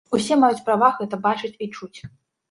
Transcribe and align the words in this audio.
Усе 0.17 0.35
маюць 0.43 0.63
права 0.69 0.87
гэта 1.01 1.19
бачыць 1.25 1.51
і 1.65 1.67
чуць. 1.75 1.99